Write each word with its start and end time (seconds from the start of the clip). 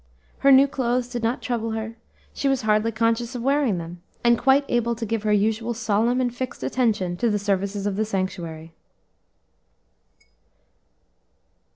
Her 0.39 0.51
new 0.51 0.67
clothes 0.67 1.09
did 1.09 1.21
not 1.21 1.43
trouble 1.43 1.73
her; 1.73 1.95
she 2.33 2.47
was 2.47 2.63
hardly 2.63 2.91
conscious 2.91 3.35
of 3.35 3.43
wearing 3.43 3.77
them, 3.77 4.01
and 4.23 4.35
quite 4.35 4.65
able 4.67 4.95
to 4.95 5.05
give 5.05 5.21
her 5.21 5.31
usual 5.31 5.75
solemn 5.75 6.19
and 6.19 6.33
fixed 6.35 6.63
attention 6.63 7.15
to 7.17 7.29
the 7.29 7.37
services 7.37 7.85
of 7.85 7.97
the 7.97 8.03
sanctuary. 8.05 8.73